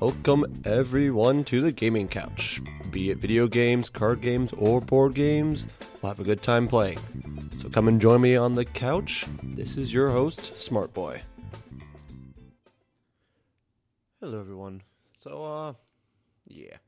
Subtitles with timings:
[0.00, 2.62] Welcome everyone to the gaming couch.
[2.90, 5.66] Be it video games, card games, or board games,
[6.00, 6.98] we'll have a good time playing.
[7.58, 9.26] So come and join me on the couch.
[9.42, 11.20] This is your host, Smart Boy.
[14.20, 14.80] Hello everyone.
[15.14, 15.74] So uh
[16.46, 16.78] yeah.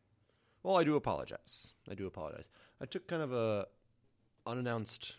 [0.62, 1.74] Well, I do apologize.
[1.90, 2.48] I do apologize.
[2.80, 3.66] I took kind of a
[4.46, 5.16] unannounced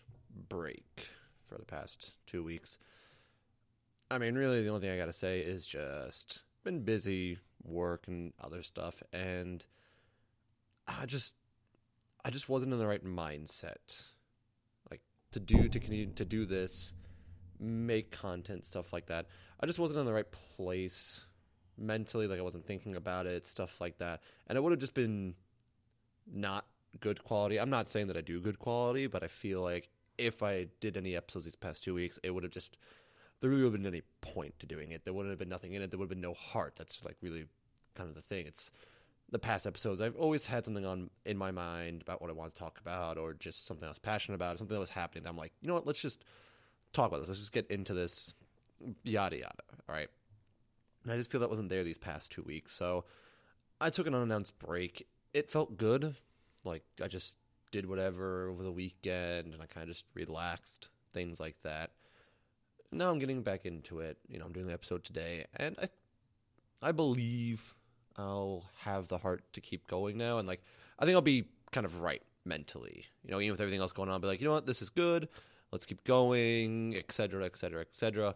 [0.49, 1.09] break
[1.45, 2.79] for the past 2 weeks.
[4.09, 8.07] I mean, really the only thing I got to say is just been busy work
[8.07, 9.65] and other stuff and
[10.87, 11.33] I just
[12.25, 14.05] I just wasn't in the right mindset
[14.91, 16.93] like to do to continue to do this
[17.59, 19.27] make content stuff like that.
[19.59, 21.25] I just wasn't in the right place
[21.77, 24.21] mentally like I wasn't thinking about it stuff like that.
[24.47, 25.33] And it would have just been
[26.31, 26.65] not
[26.99, 27.59] good quality.
[27.59, 30.97] I'm not saying that I do good quality but I feel like if I did
[30.97, 32.77] any episodes these past 2 weeks it would have just
[33.43, 35.03] there really would have been any point to doing it.
[35.03, 35.91] There wouldn't have been nothing in it.
[35.91, 36.75] There would have been no heart.
[36.77, 37.43] That's like really
[37.93, 38.47] kind of the thing.
[38.47, 38.71] It's
[39.29, 39.99] the past episodes.
[39.99, 43.17] I've always had something on in my mind about what I want to talk about,
[43.17, 45.25] or just something I was passionate about, or something that was happening.
[45.25, 45.85] That I'm like, you know what?
[45.85, 46.23] Let's just
[46.93, 47.27] talk about this.
[47.27, 48.33] Let's just get into this.
[49.03, 49.63] Yada yada.
[49.89, 50.07] All right.
[51.03, 53.03] And I just feel that wasn't there these past two weeks, so
[53.81, 55.05] I took an unannounced break.
[55.33, 56.15] It felt good.
[56.63, 57.35] Like I just
[57.73, 61.91] did whatever over the weekend, and I kind of just relaxed, things like that
[62.93, 64.17] now I'm getting back into it.
[64.27, 65.89] You know, I'm doing the episode today, and I,
[66.81, 67.75] I believe
[68.17, 70.61] I'll have the heart to keep going now, and like
[70.99, 73.05] I think I'll be kind of right mentally.
[73.23, 74.81] You know, even with everything else going on, I'll be like, you know what, this
[74.81, 75.27] is good.
[75.71, 78.35] Let's keep going, etc., etc., etc.,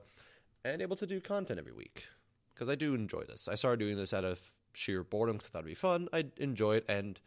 [0.66, 2.06] and able to do content every week
[2.54, 3.48] because I do enjoy this.
[3.48, 4.40] I started doing this out of
[4.74, 6.10] sheer boredom because I thought it'd be fun.
[6.12, 7.20] I enjoy it, and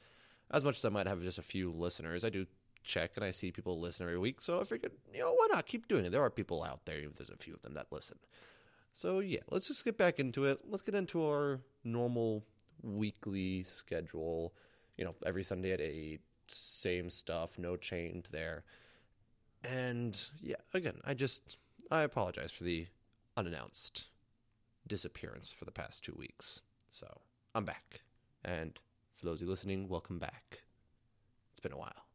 [0.50, 2.46] as much as I might have just a few listeners, I do
[2.82, 4.40] check and I see people listen every week.
[4.40, 6.10] So I figured, you know, why not keep doing it?
[6.10, 8.18] There are people out there, there's a few of them that listen.
[8.92, 10.60] So yeah, let's just get back into it.
[10.68, 12.44] Let's get into our normal
[12.82, 14.54] weekly schedule.
[14.96, 18.64] You know, every Sunday at 8, same stuff, no change there.
[19.62, 21.58] And yeah, again, I just,
[21.90, 22.86] I apologize for the
[23.36, 24.06] unannounced
[24.86, 26.62] disappearance for the past two weeks.
[26.90, 27.06] So
[27.54, 28.00] I'm back.
[28.44, 28.78] And
[29.16, 30.62] for those of you listening, welcome back.
[31.52, 32.09] It's been a while.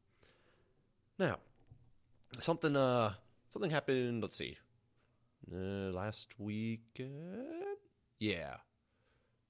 [1.17, 1.37] Now,
[2.39, 3.13] something uh
[3.51, 4.21] something happened.
[4.21, 4.57] Let's see,
[5.51, 7.77] uh, last weekend,
[8.19, 8.57] yeah,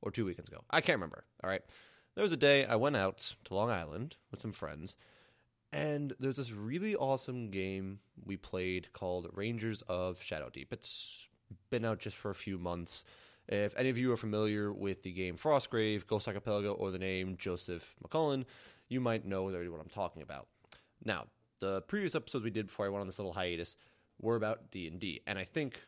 [0.01, 0.61] or two weekends ago.
[0.69, 1.25] I can't remember.
[1.43, 1.63] All right,
[2.13, 4.95] there was a day I went out to Long Island with some friends,
[5.73, 10.71] and there's this really awesome game we played called Rangers of Shadow Deep.
[10.71, 11.27] It's
[11.71, 13.03] been out just for a few months.
[13.47, 17.37] If any of you are familiar with the game Frostgrave, Ghost Archipelago, or the name
[17.37, 18.45] Joseph McCullough,
[18.87, 20.47] you might know already what I'm talking about.
[21.03, 21.25] Now,
[21.59, 23.75] the previous episodes we did before I went on this little hiatus
[24.21, 25.79] were about D and D, and I think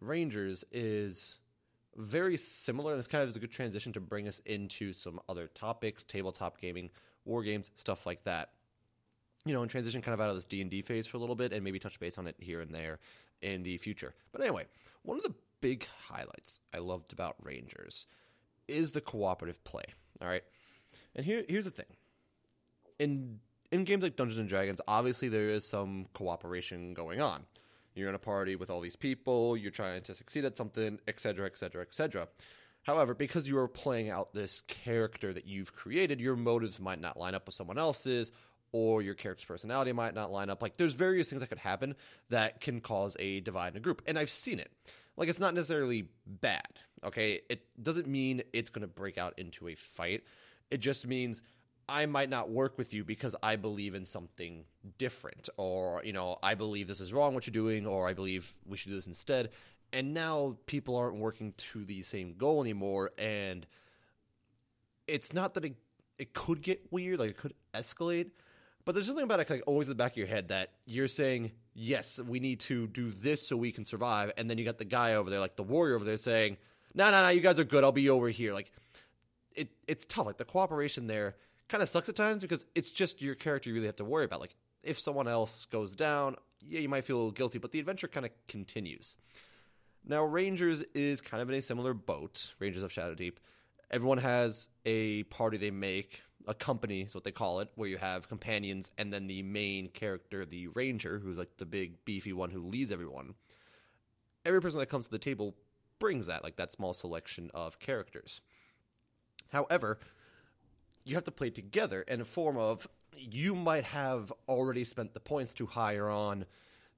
[0.00, 1.36] Rangers is
[1.96, 5.20] very similar, and this kind of is a good transition to bring us into some
[5.28, 6.90] other topics, tabletop gaming,
[7.24, 8.50] war games, stuff like that.
[9.44, 11.20] You know, and transition kind of out of this D and D phase for a
[11.20, 13.00] little bit, and maybe touch base on it here and there
[13.40, 14.14] in the future.
[14.30, 14.66] But anyway,
[15.02, 18.06] one of the big highlights I loved about Rangers
[18.68, 19.84] is the cooperative play.
[20.20, 20.44] All right,
[21.16, 21.86] and here here's the thing:
[22.98, 23.40] in
[23.72, 27.44] in games like Dungeons and Dragons, obviously there is some cooperation going on.
[27.94, 31.46] You're in a party with all these people, you're trying to succeed at something, etc.,
[31.46, 32.28] etc., etc.
[32.82, 37.16] However, because you are playing out this character that you've created, your motives might not
[37.16, 38.30] line up with someone else's,
[38.72, 40.62] or your character's personality might not line up.
[40.62, 41.94] Like, there's various things that could happen
[42.30, 44.02] that can cause a divide in a group.
[44.06, 44.72] And I've seen it.
[45.16, 46.66] Like, it's not necessarily bad,
[47.04, 47.40] okay?
[47.50, 50.24] It doesn't mean it's going to break out into a fight.
[50.70, 51.42] It just means
[51.88, 54.64] I might not work with you because I believe in something
[54.98, 58.54] different, or you know, I believe this is wrong what you're doing, or I believe
[58.66, 59.50] we should do this instead.
[59.92, 63.66] And now people aren't working to the same goal anymore, and
[65.06, 65.76] it's not that it
[66.18, 68.30] it could get weird, like it could escalate,
[68.84, 71.08] but there's something about it like always in the back of your head that you're
[71.08, 74.78] saying, yes, we need to do this so we can survive, and then you got
[74.78, 76.56] the guy over there, like the warrior over there, saying,
[76.94, 78.52] no, no, no, you guys are good, I'll be over here.
[78.52, 78.72] Like
[79.54, 80.26] it, it's tough.
[80.26, 81.36] Like the cooperation there
[81.72, 84.26] kind of sucks at times because it's just your character you really have to worry
[84.26, 84.40] about.
[84.40, 88.26] Like if someone else goes down, yeah, you might feel guilty, but the adventure kind
[88.26, 89.16] of continues.
[90.04, 93.40] Now, Rangers is kind of in a similar boat, Rangers of Shadow Deep.
[93.90, 97.96] Everyone has a party they make, a company is what they call it, where you
[97.96, 102.50] have companions and then the main character, the Ranger, who's like the big beefy one
[102.50, 103.34] who leads everyone.
[104.44, 105.54] Every person that comes to the table
[105.98, 108.42] brings that, like that small selection of characters.
[109.50, 109.98] However,
[111.04, 115.20] you have to play together in a form of you might have already spent the
[115.20, 116.46] points to hire on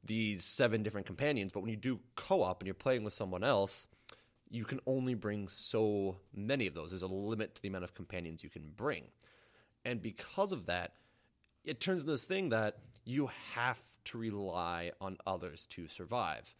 [0.04, 3.42] these seven different companions, but when you do co op and you're playing with someone
[3.42, 3.86] else,
[4.50, 6.90] you can only bring so many of those.
[6.90, 9.04] There's a limit to the amount of companions you can bring.
[9.84, 10.92] And because of that,
[11.64, 16.54] it turns into this thing that you have to rely on others to survive.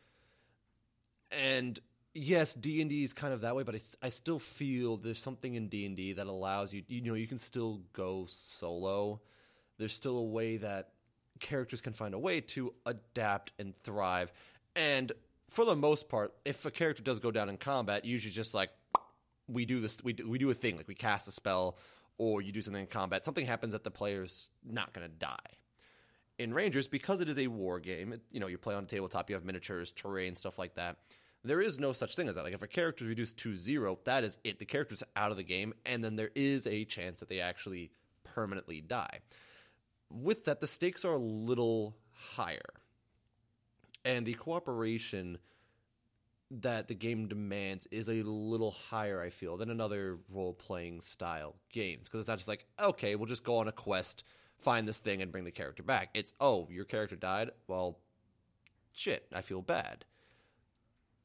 [1.31, 1.79] And
[2.15, 5.21] yes, D and D is kind of that way, but I, I still feel there's
[5.21, 6.83] something in D and D that allows you.
[6.89, 9.21] You know, you can still go solo.
[9.79, 10.91] There's still a way that
[11.41, 14.33] characters can find a way to adapt and thrive.
[14.77, 15.13] And
[15.49, 18.71] for the most part, if a character does go down in combat, usually just like
[19.49, 21.77] we do this, we do, we do a thing like we cast a spell
[22.19, 23.25] or you do something in combat.
[23.25, 25.37] Something happens that the player's not going to die.
[26.39, 28.87] In Rangers, because it is a war game, it, you know you play on a
[28.87, 30.97] tabletop, you have miniatures, terrain, stuff like that.
[31.45, 32.45] There is no such thing as that.
[32.45, 34.59] Like if a character is reduced to zero, that is it.
[34.59, 37.91] The character's out of the game, and then there is a chance that they actually
[38.25, 39.21] permanently die.
[40.11, 42.61] With that, the stakes are a little higher
[44.05, 45.39] and the cooperation
[46.51, 51.57] that the game demands is a little higher, I feel, than another role playing style
[51.73, 52.05] games.
[52.05, 54.25] Because it's not just like, okay, we'll just go on a quest,
[54.59, 56.11] find this thing, and bring the character back.
[56.15, 57.51] It's, oh, your character died?
[57.67, 57.99] Well,
[58.93, 60.05] shit, I feel bad.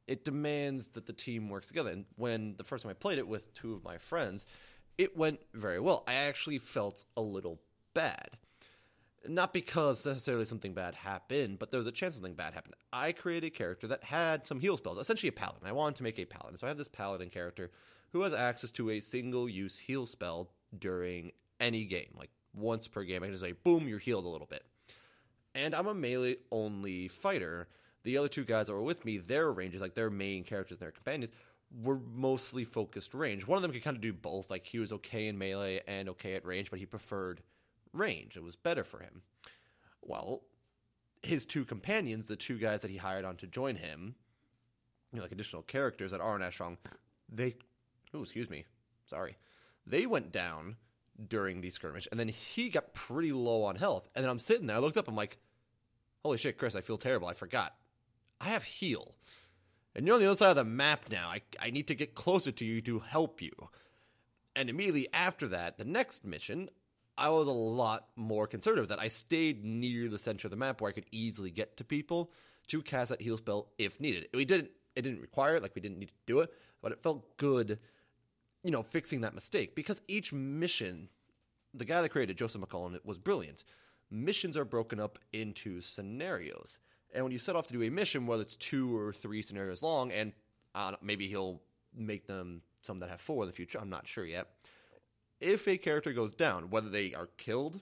[0.09, 1.91] It demands that the team works together.
[1.91, 4.45] And when the first time I played it with two of my friends,
[4.97, 6.03] it went very well.
[6.07, 7.61] I actually felt a little
[7.93, 8.37] bad
[9.27, 12.75] not because necessarily something bad happened, but there was a chance something bad happened.
[12.93, 15.67] I created a character that had some heal spells, essentially a paladin.
[15.67, 16.57] I wanted to make a paladin.
[16.57, 17.71] So I have this paladin character
[18.11, 22.15] who has access to a single use heal spell during any game.
[22.15, 24.63] Like once per game, I can just say, boom, you're healed a little bit.
[25.55, 27.67] And I'm a melee only fighter.
[28.03, 30.85] The other two guys that were with me, their rangers, like their main characters and
[30.85, 31.33] their companions,
[31.81, 33.45] were mostly focused range.
[33.45, 34.49] One of them could kind of do both.
[34.49, 37.41] Like he was okay in melee and okay at range, but he preferred
[37.93, 38.37] range.
[38.37, 39.21] It was better for him.
[40.01, 40.43] Well,
[41.21, 44.15] his two companions, the two guys that he hired on to join him,
[45.11, 46.77] you know, like additional characters that aren't as strong,
[47.27, 47.55] they,
[48.13, 48.65] oh, excuse me,
[49.07, 49.37] sorry,
[49.85, 50.77] they went down
[51.27, 54.07] during the skirmish, and then he got pretty low on health.
[54.15, 55.37] And then I'm sitting there, I looked up, I'm like,
[56.23, 57.27] holy shit, Chris, I feel terrible.
[57.27, 57.75] I forgot.
[58.41, 59.15] I have heal.
[59.95, 61.29] And you're on the other side of the map now.
[61.29, 63.51] I, I need to get closer to you to help you.
[64.55, 66.69] And immediately after that, the next mission,
[67.17, 68.89] I was a lot more conservative.
[68.89, 71.83] That I stayed near the center of the map where I could easily get to
[71.83, 72.31] people
[72.67, 74.27] to cast that heal spell if needed.
[74.33, 74.71] We didn't.
[74.95, 75.63] It didn't require it.
[75.63, 76.51] Like we didn't need to do it,
[76.81, 77.79] but it felt good.
[78.63, 81.09] You know, fixing that mistake because each mission,
[81.73, 83.63] the guy that created Joseph McCullough, was brilliant.
[84.11, 86.77] Missions are broken up into scenarios,
[87.13, 89.81] and when you set off to do a mission, whether it's two or three scenarios
[89.81, 90.33] long, and
[90.75, 91.61] uh, maybe he'll
[91.95, 93.79] make them some that have four in the future.
[93.79, 94.47] I'm not sure yet
[95.39, 97.79] if a character goes down, whether they are killed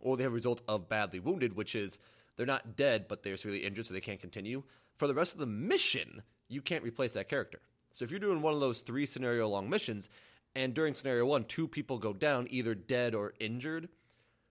[0.00, 1.98] or they have a result of badly wounded, which is
[2.36, 4.62] they're not dead, but they're severely injured, so they can't continue,
[4.96, 7.60] for the rest of the mission, you can't replace that character.
[7.92, 10.08] So if you're doing one of those three scenario long missions,
[10.54, 13.88] and during scenario one, two people go down, either dead or injured,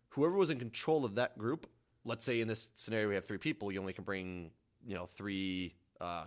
[0.09, 1.67] whoever was in control of that group,
[2.07, 4.51] let's say in this scenario we have three people, you only can bring,
[4.85, 6.25] you know, three uh,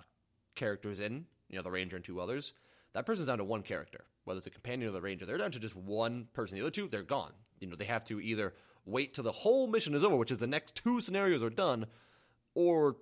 [0.54, 2.52] characters in, you know, the ranger and two others.
[2.92, 5.50] That person's down to one character whether it's a companion or the ranger, they're down
[5.50, 6.56] to just one person.
[6.56, 7.32] The other two, they're gone.
[7.58, 8.54] You know, they have to either
[8.84, 11.86] wait till the whole mission is over, which is the next two scenarios are done,
[12.54, 12.96] or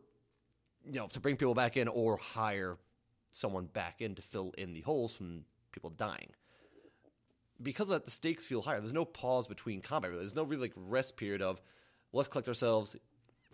[0.85, 2.79] you know, to bring people back in or hire
[3.31, 6.31] someone back in to fill in the holes from people dying.
[7.61, 8.81] Because of that, the stakes feel higher.
[8.81, 10.11] There's no pause between combat.
[10.11, 10.23] Really.
[10.23, 11.61] There's no really like rest period of
[12.13, 12.97] let's collect ourselves,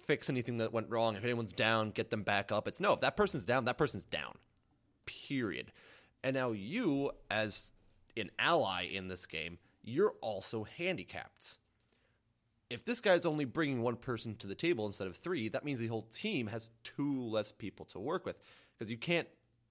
[0.07, 1.17] fix anything that went wrong.
[1.17, 2.69] If anyone's down, get them back up.
[2.69, 4.35] It's no, if that person's down, that person's down.
[5.07, 5.73] Period.
[6.23, 7.73] And now you, as
[8.17, 11.57] an ally in this game, you're also handicapped.
[12.71, 15.79] If this guy's only bringing one person to the table instead of three, that means
[15.79, 18.39] the whole team has two less people to work with
[18.73, 19.29] because you can't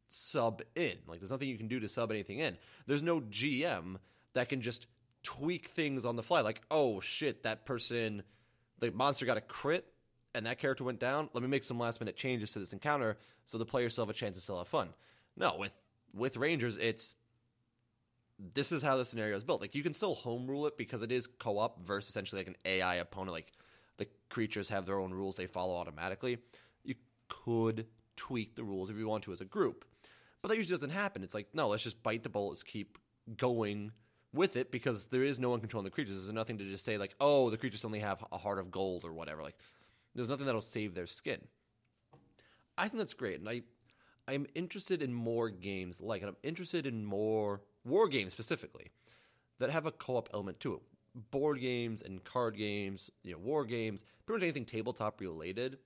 [0.10, 0.98] sub in.
[1.08, 2.58] Like, there's nothing you can do to sub anything in.
[2.86, 3.96] There's no GM
[4.34, 4.86] that can just
[5.24, 6.42] tweak things on the fly.
[6.42, 8.24] Like, oh shit, that person,
[8.84, 9.86] the monster got a crit
[10.36, 11.30] and that character went down.
[11.34, 14.10] Let me make some last minute changes to this encounter so the players still have
[14.10, 14.90] a chance to still have fun.
[15.38, 15.74] No, with
[16.14, 17.16] with Rangers, it's
[18.54, 19.62] this is how the scenario is built.
[19.62, 22.58] Like you can still home rule it because it is co-op versus essentially like an
[22.66, 23.34] AI opponent.
[23.34, 23.52] Like
[23.98, 26.40] the creatures have their own rules they follow automatically.
[26.84, 26.96] You
[27.30, 29.86] could tweak the rules if you want to as a group,
[30.42, 31.24] but that usually doesn't happen.
[31.24, 32.98] It's like no, let's just bite the bullets, keep
[33.38, 33.92] going
[34.34, 36.16] with it because there is no one controlling the creatures.
[36.16, 39.06] There's nothing to just say like, oh, the creatures only have a heart of gold
[39.06, 39.44] or whatever.
[39.44, 39.58] Like
[40.16, 41.40] there's nothing that'll save their skin.
[42.78, 43.62] I think that's great, and I
[44.28, 46.28] I'm interested in more games like it.
[46.28, 48.92] I'm interested in more war games specifically
[49.60, 50.82] that have a co-op element to it.
[51.32, 55.78] Board games and card games, you know, war games, pretty much anything tabletop related.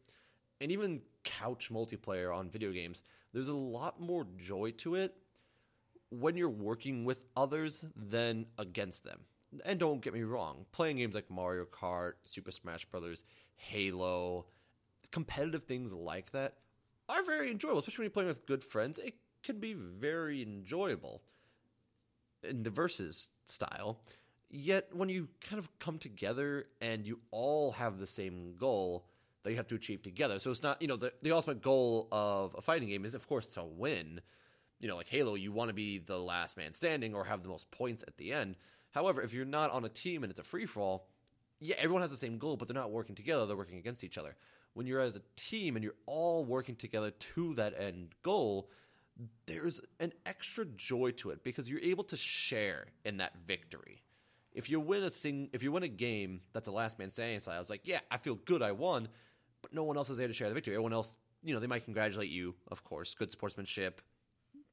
[0.61, 5.15] and even couch multiplayer on video games, there's a lot more joy to it
[6.09, 9.21] when you're working with others than against them.
[9.65, 13.23] And don't get me wrong, playing games like Mario Kart, Super Smash Bros.,
[13.55, 14.45] Halo,
[15.11, 16.55] competitive things like that
[17.09, 18.99] are very enjoyable, especially when you're playing with good friends.
[18.99, 21.23] It can be very enjoyable
[22.43, 24.01] in the versus style.
[24.49, 29.05] Yet when you kind of come together and you all have the same goal
[29.43, 30.39] that you have to achieve together.
[30.39, 33.27] So it's not, you know, the, the ultimate goal of a fighting game is of
[33.27, 34.21] course to win.
[34.79, 37.49] You know, like Halo, you want to be the last man standing or have the
[37.49, 38.55] most points at the end.
[38.91, 41.07] However, if you're not on a team and it's a free for all,
[41.59, 44.17] yeah, everyone has the same goal, but they're not working together, they're working against each
[44.17, 44.35] other.
[44.73, 48.69] When you're as a team and you're all working together to that end goal,
[49.47, 54.03] there's an extra joy to it because you're able to share in that victory.
[54.53, 57.41] If you win a sing, if you win a game that's a last man standing
[57.47, 59.07] I was like, yeah, I feel good, I won,
[59.61, 60.75] but no one else is there to share the victory.
[60.75, 64.01] Everyone else, you know, they might congratulate you, of course, good sportsmanship,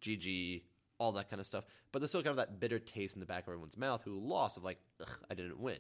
[0.04, 0.62] GG,
[0.99, 1.64] all that kind of stuff.
[1.92, 4.18] But there's still kind of that bitter taste in the back of everyone's mouth who
[4.18, 4.78] lost of like,
[5.30, 5.78] I didn't win.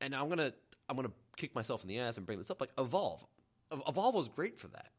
[0.00, 0.52] And I'm gonna
[0.88, 2.60] I'm gonna kick myself in the ass and bring this up.
[2.60, 3.24] Like Evolve,
[3.86, 4.90] Evolve was great for that.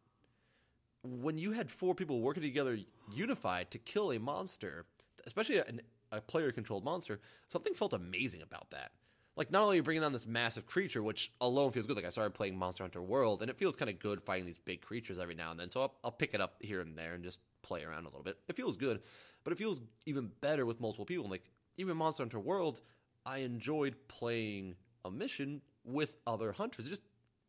[1.03, 2.80] When you had four people working together,
[3.13, 4.86] unified to kill a monster,
[5.27, 5.65] especially a,
[6.13, 8.92] a player-controlled monster, something felt amazing about that.
[9.36, 11.96] Like not only bringing on this massive creature, which alone feels good.
[11.96, 14.60] Like I started playing Monster Hunter World, and it feels kind of good fighting these
[14.60, 15.70] big creatures every now and then.
[15.70, 18.24] So I'll, I'll pick it up here and there and just play around a little
[18.24, 18.38] bit.
[18.48, 19.02] It feels good,
[19.44, 21.30] but it feels even better with multiple people.
[21.30, 22.82] Like even Monster Hunter World,
[23.25, 26.86] I enjoyed playing a mission with other hunters.
[26.86, 27.02] It just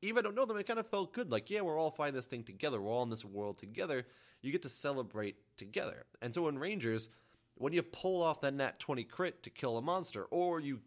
[0.04, 1.30] even I don't know them, it kind of felt good.
[1.30, 2.80] Like, yeah, we're all fighting this thing together.
[2.80, 4.06] We're all in this world together.
[4.42, 6.04] You get to celebrate together.
[6.20, 7.08] And so in Rangers,
[7.56, 10.80] when you pull off that nat 20 crit to kill a monster, or you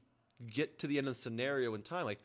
[0.45, 2.21] get to the end of the scenario in time, like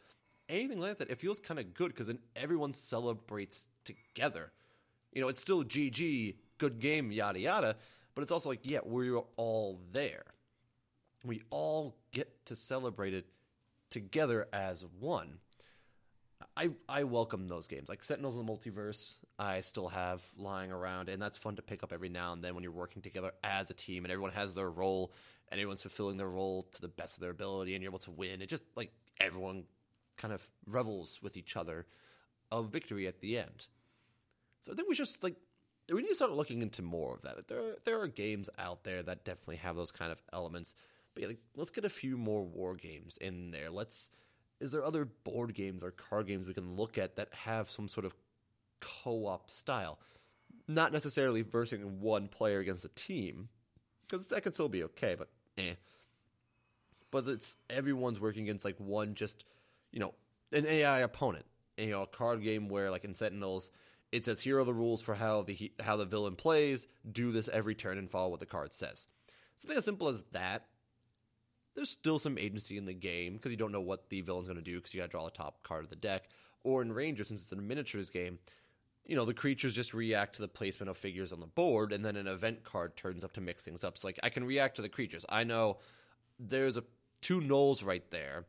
[0.48, 4.52] anything like that, it feels kind of good because then everyone celebrates together.
[5.12, 7.76] You know, it's still GG, good game, yada yada,
[8.14, 10.24] but it's also like, yeah, we're all there.
[11.24, 13.26] We all get to celebrate it
[13.90, 15.38] together as one.
[16.56, 17.88] I I welcome those games.
[17.88, 21.82] Like Sentinels in the Multiverse, I still have lying around, and that's fun to pick
[21.82, 24.54] up every now and then when you're working together as a team and everyone has
[24.54, 25.12] their role
[25.50, 28.10] and everyone's fulfilling their role to the best of their ability and you're able to
[28.10, 28.42] win.
[28.42, 29.64] It just like everyone
[30.16, 31.86] kind of revels with each other
[32.50, 33.66] of victory at the end.
[34.62, 35.36] So I think we just like
[35.92, 37.48] we need to start looking into more of that.
[37.48, 40.74] There there are games out there that definitely have those kind of elements.
[41.14, 43.70] But yeah, like, let's get a few more war games in there.
[43.70, 44.10] Let's.
[44.62, 47.88] Is there other board games or card games we can look at that have some
[47.88, 48.14] sort of
[48.80, 49.98] co-op style?
[50.68, 53.48] Not necessarily versing one player against a team,
[54.02, 55.16] because that can still be okay.
[55.18, 55.74] But eh.
[57.10, 59.44] But it's everyone's working against like one just,
[59.90, 60.14] you know,
[60.52, 61.44] an AI opponent.
[61.76, 63.70] And, you know, a card game where like in Sentinels,
[64.12, 66.86] it says here are the rules for how the how the villain plays.
[67.10, 69.08] Do this every turn and follow what the card says.
[69.56, 70.66] Something as simple as that
[71.74, 74.58] there's still some agency in the game because you don't know what the villain's going
[74.58, 76.24] to do because you got to draw the top card of the deck.
[76.64, 78.38] Or in Ranger, since it's a miniatures game,
[79.04, 82.04] you know the creatures just react to the placement of figures on the board, and
[82.04, 83.98] then an event card turns up to mix things up.
[83.98, 85.26] So like I can react to the creatures.
[85.28, 85.78] I know
[86.38, 86.84] there's a
[87.20, 88.44] two gnolls right there.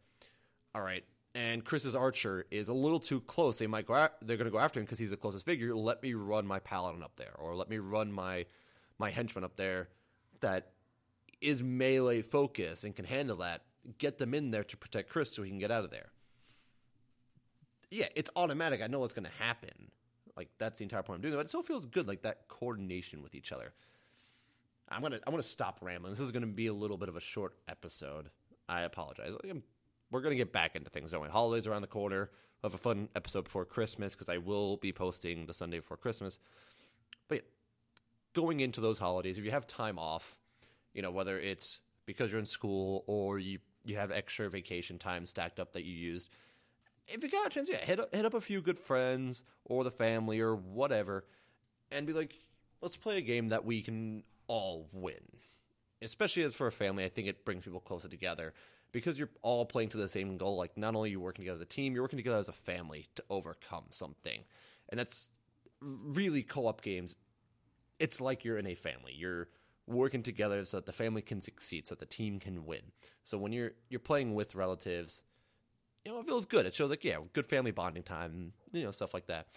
[0.75, 1.03] All right,
[1.33, 3.57] and Chris's archer is a little too close.
[3.57, 4.07] They might go.
[4.21, 5.75] they're going to go after him because he's the closest figure.
[5.75, 8.45] Let me run my paladin up there, or let me run my
[8.99, 9.89] my henchman up there.
[10.41, 10.72] That
[11.43, 13.61] is melee focus and can handle that,
[13.97, 16.09] get them in there to protect Chris so he can get out of there.
[17.91, 18.81] Yeah, it's automatic.
[18.81, 19.91] I know what's going to happen.
[20.35, 23.21] Like that's the entire point I'm doing, but it still feels good, like that coordination
[23.21, 23.73] with each other.
[24.89, 26.11] I'm gonna I'm gonna stop rambling.
[26.11, 28.29] This is gonna be a little bit of a short episode.
[28.67, 29.33] I apologize.
[30.11, 31.29] We're gonna get back into things, don't we?
[31.29, 32.31] Holidays around the corner.
[32.61, 35.97] We'll have a fun episode before Christmas because I will be posting the Sunday before
[35.97, 36.39] Christmas.
[37.27, 37.43] But yeah,
[38.33, 40.37] going into those holidays, if you have time off,
[40.93, 45.25] you know, whether it's because you're in school or you you have extra vacation time
[45.25, 46.29] stacked up that you used.
[47.07, 49.83] If you got a chance, yeah, hit up, hit up a few good friends or
[49.83, 51.25] the family or whatever,
[51.91, 52.33] and be like,
[52.81, 55.19] let's play a game that we can all win.
[56.01, 58.53] Especially as for a family, I think it brings people closer together
[58.91, 60.55] because you're all playing to the same goal.
[60.57, 62.53] Like not only are you working together as a team, you're working together as a
[62.53, 64.43] family to overcome something,
[64.89, 65.29] and that's
[65.81, 67.15] really co-op games.
[67.99, 69.13] It's like you're in a family.
[69.13, 69.49] You're
[69.87, 72.81] working together so that the family can succeed, so that the team can win.
[73.23, 75.23] So when you're you're playing with relatives,
[76.05, 76.65] you know, it feels good.
[76.65, 79.47] It shows like yeah, good family bonding time, you know, stuff like that.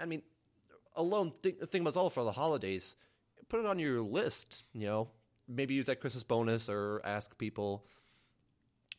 [0.00, 0.22] I mean,
[0.96, 2.96] alone think think about all for the holidays.
[3.48, 4.64] Put it on your list.
[4.72, 5.08] You know,
[5.48, 7.86] maybe use that Christmas bonus or ask people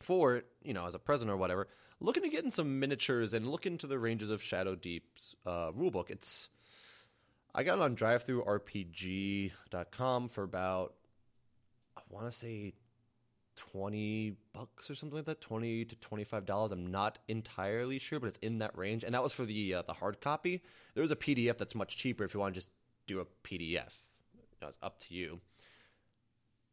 [0.00, 0.46] for it.
[0.62, 1.68] You know, as a present or whatever.
[2.00, 5.70] looking to get in some miniatures and look into the Rangers of Shadow Deep's uh,
[5.72, 6.10] rulebook.
[6.10, 6.48] It's
[7.54, 10.94] I got it on drivethrurpg.com for about
[11.96, 12.74] I want to say
[13.56, 16.70] 20 bucks or something like that 20 to 25 dollars.
[16.72, 19.04] I'm not entirely sure but it's in that range.
[19.04, 20.62] And that was for the uh, the hard copy.
[20.94, 22.70] There was a pdf that's much cheaper if you want to just
[23.06, 23.90] do a pdf
[24.62, 25.40] it's up to you.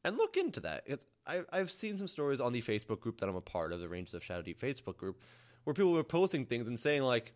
[0.04, 0.84] And look into that.
[0.86, 3.82] It's, I, i've seen some stories on the facebook group that i'm a part of
[3.82, 5.22] the Rangers of Shadow Deep facebook group
[5.66, 7.34] where people were posting things and saying like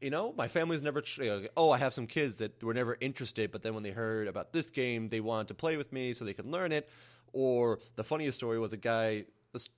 [0.00, 1.00] you know, my family's never.
[1.00, 4.28] Tr- oh, I have some kids that were never interested, but then when they heard
[4.28, 6.88] about this game, they wanted to play with me so they could learn it.
[7.32, 9.24] Or the funniest story was a guy,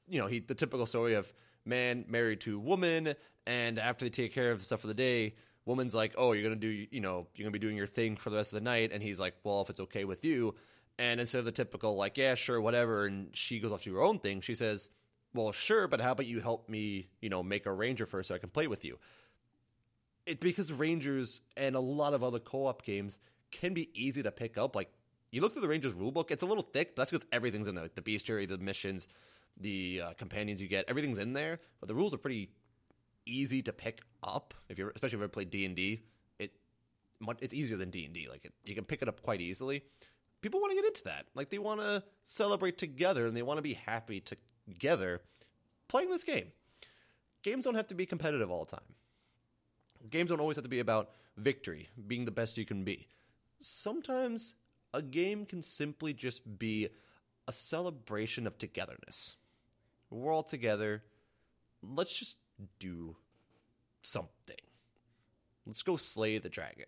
[0.09, 1.33] you know, he the typical story of
[1.65, 3.15] man married to woman,
[3.47, 5.35] and after they take care of the stuff for the day,
[5.65, 8.31] woman's like, "Oh, you're gonna do, you know, you're gonna be doing your thing for
[8.31, 10.55] the rest of the night," and he's like, "Well, if it's okay with you."
[10.99, 14.03] And instead of the typical like, "Yeah, sure, whatever," and she goes off to her
[14.03, 14.91] own thing, she says,
[15.35, 18.35] "Well, sure, but how about you help me, you know, make a ranger first so
[18.35, 18.99] I can play with you."
[20.29, 23.19] It because Rangers and a lot of other co-op games
[23.51, 24.77] can be easy to pick up.
[24.77, 24.91] Like
[25.31, 27.75] you look through the Rangers rulebook, it's a little thick, but that's because everything's in
[27.75, 27.89] there.
[27.95, 29.09] The bestiary, the missions,
[29.59, 31.61] the uh, companions you get, everything's in there.
[31.81, 32.51] But the rules are pretty
[33.27, 36.03] easy to pick up if you're, especially if you ever played D and D.
[36.39, 36.53] It
[37.41, 38.29] it's easier than D and D.
[38.31, 39.83] Like it, you can pick it up quite easily.
[40.43, 41.25] People want to get into that.
[41.35, 45.23] Like they want to celebrate together and they want to be happy together
[45.89, 46.53] playing this game.
[47.43, 48.95] Games don't have to be competitive all the time.
[50.11, 53.07] Games don't always have to be about victory, being the best you can be.
[53.61, 54.55] Sometimes
[54.95, 56.89] a game can simply just be
[57.47, 59.37] a celebration of togetherness.
[60.11, 61.03] We're all together.
[61.83, 62.37] Let's just
[62.79, 63.17] do
[64.03, 64.57] something.
[65.67, 66.87] Let's go slay the dragon.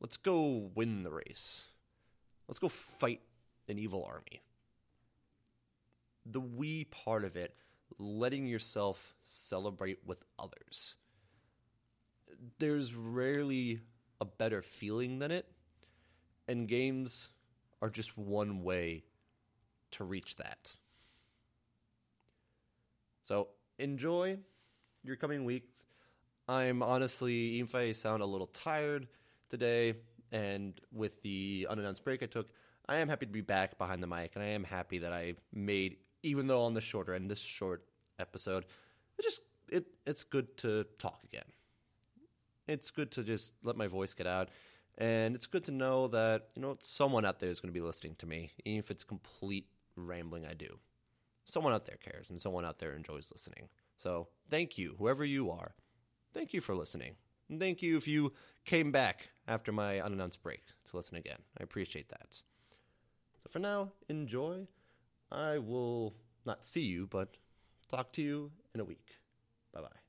[0.00, 1.66] Let's go win the race.
[2.46, 3.20] Let's go fight
[3.68, 4.42] an evil army.
[6.26, 7.54] The we part of it,
[7.98, 10.94] letting yourself celebrate with others
[12.58, 13.80] there's rarely
[14.20, 15.46] a better feeling than it,
[16.48, 17.28] and games
[17.82, 19.04] are just one way
[19.92, 20.74] to reach that.
[23.22, 24.38] So enjoy
[25.02, 25.86] your coming weeks.
[26.48, 29.08] I'm honestly, even if I sound a little tired
[29.48, 29.94] today,
[30.32, 32.48] and with the unannounced break I took,
[32.86, 35.34] I am happy to be back behind the mic, and I am happy that I
[35.52, 37.84] made, even though on the shorter end, this short
[38.18, 38.66] episode,
[39.18, 41.44] it just it it's good to talk again
[42.66, 44.48] it's good to just let my voice get out.
[44.98, 47.84] And it's good to know that, you know, someone out there is going to be
[47.84, 50.78] listening to me, even if it's complete rambling I do.
[51.46, 53.68] Someone out there cares and someone out there enjoys listening.
[53.98, 55.74] So thank you, whoever you are.
[56.32, 57.16] Thank you for listening.
[57.48, 58.32] And thank you if you
[58.64, 61.38] came back after my unannounced break to listen again.
[61.58, 62.34] I appreciate that.
[63.42, 64.66] So for now, enjoy.
[65.30, 66.14] I will
[66.46, 67.36] not see you, but
[67.90, 69.18] talk to you in a week.
[69.72, 70.03] Bye bye.